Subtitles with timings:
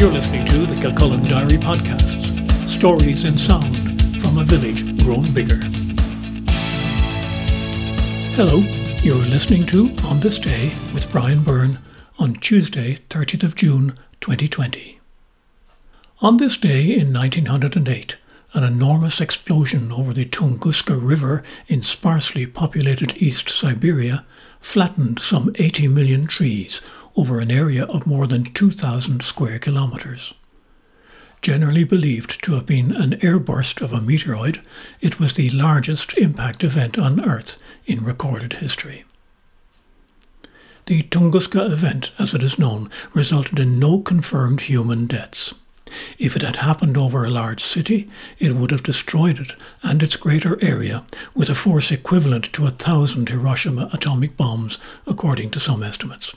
[0.00, 3.76] You're listening to the Kilcullen Diary Podcasts, stories in sound
[4.18, 5.60] from a village grown bigger.
[8.32, 8.60] Hello,
[9.02, 11.80] you're listening to On This Day with Brian Byrne
[12.18, 15.00] on Tuesday, 30th of June, 2020.
[16.22, 18.16] On this day in 1908,
[18.54, 24.24] an enormous explosion over the Tunguska River in sparsely populated East Siberia
[24.60, 26.80] flattened some 80 million trees
[27.20, 30.32] over an area of more than 2,000 square kilometres.
[31.42, 34.66] Generally believed to have been an airburst of a meteoroid,
[35.02, 39.04] it was the largest impact event on Earth in recorded history.
[40.86, 45.52] The Tunguska event, as it is known, resulted in no confirmed human deaths.
[46.18, 50.16] If it had happened over a large city, it would have destroyed it and its
[50.16, 55.82] greater area with a force equivalent to a thousand Hiroshima atomic bombs, according to some
[55.82, 56.34] estimates.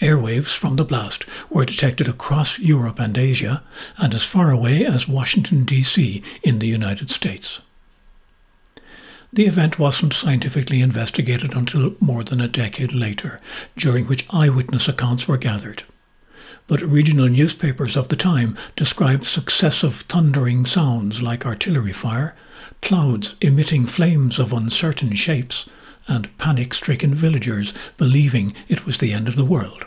[0.00, 3.62] Airwaves from the blast were detected across Europe and Asia
[3.96, 6.22] and as far away as Washington, D.C.
[6.42, 7.60] in the United States.
[9.32, 13.38] The event wasn't scientifically investigated until more than a decade later,
[13.76, 15.82] during which eyewitness accounts were gathered
[16.68, 22.36] but regional newspapers of the time described successive thundering sounds like artillery fire,
[22.82, 25.68] clouds emitting flames of uncertain shapes,
[26.06, 29.84] and panic stricken villagers believing it was the end of the world.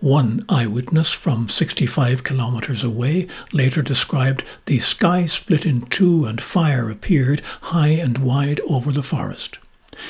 [0.00, 6.88] One eyewitness from 65 kilometers away later described the sky split in two and fire
[6.88, 9.58] appeared high and wide over the forest.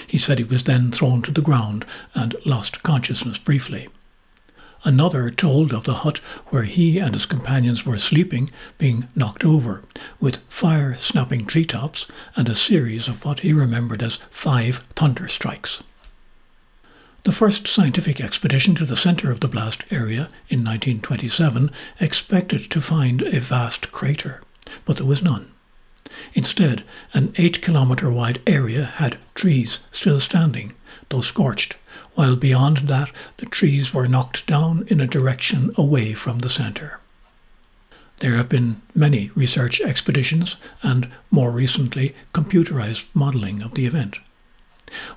[0.07, 3.89] He said he was then thrown to the ground and lost consciousness briefly.
[4.85, 9.83] Another told of the hut where he and his companions were sleeping being knocked over,
[10.21, 15.83] with fire snapping treetops and a series of what he remembered as five thunder strikes.
[17.29, 22.81] The first scientific expedition to the centre of the blast area in 1927 expected to
[22.81, 24.41] find a vast crater,
[24.87, 25.53] but there was none.
[26.33, 30.73] Instead, an 8 kilometre wide area had trees still standing,
[31.11, 31.77] though scorched,
[32.15, 36.99] while beyond that the trees were knocked down in a direction away from the centre.
[38.21, 44.19] There have been many research expeditions and, more recently, computerized modelling of the event.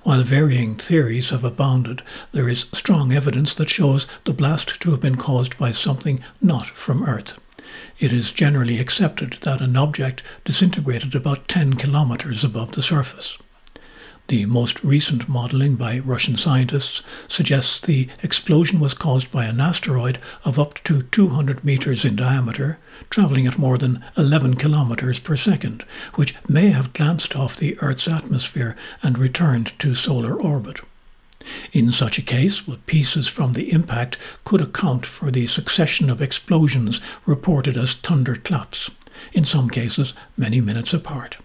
[0.03, 2.01] While varying theories have abounded,
[2.31, 6.67] there is strong evidence that shows the blast to have been caused by something not
[6.67, 7.39] from Earth.
[7.99, 13.37] It is generally accepted that an object disintegrated about 10 kilometers above the surface.
[14.27, 20.19] The most recent modelling by Russian scientists suggests the explosion was caused by an asteroid
[20.45, 22.77] of up to 200 meters in diameter,
[23.09, 25.83] travelling at more than 11 kilometers per second,
[26.15, 30.79] which may have glanced off the Earth's atmosphere and returned to solar orbit.
[31.73, 37.01] In such a case, pieces from the impact could account for the succession of explosions
[37.25, 38.91] reported as thunderclaps,
[39.33, 41.38] in some cases many minutes apart.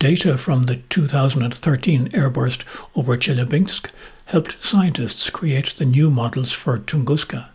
[0.00, 2.64] Data from the 2013 airburst
[2.96, 3.90] over Chelyabinsk
[4.24, 7.50] helped scientists create the new models for Tunguska.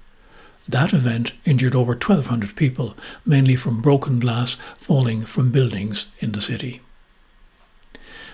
[0.69, 2.95] That event injured over 1,200 people,
[3.25, 6.81] mainly from broken glass falling from buildings in the city.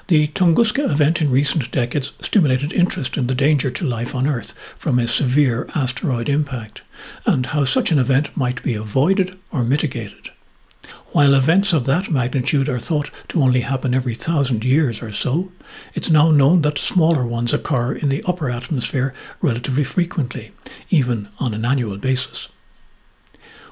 [0.07, 4.51] The Tunguska event in recent decades stimulated interest in the danger to life on Earth
[4.77, 6.81] from a severe asteroid impact,
[7.25, 10.31] and how such an event might be avoided or mitigated.
[11.11, 15.51] While events of that magnitude are thought to only happen every thousand years or so,
[15.93, 20.53] it's now known that smaller ones occur in the upper atmosphere relatively frequently,
[20.89, 22.47] even on an annual basis.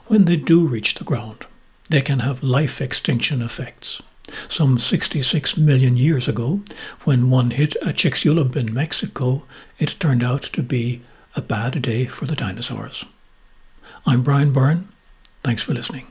[0.08, 1.46] When they do reach the ground,
[1.90, 4.02] they can have life extinction effects.
[4.50, 6.62] Some 66 million years ago,
[7.06, 9.46] when one hit a Chicxulub in Mexico,
[9.78, 11.02] it turned out to be
[11.38, 13.06] a bad day for the dinosaurs.
[14.06, 14.90] I'm Brian Byrne.
[15.42, 16.08] Thanks for listening.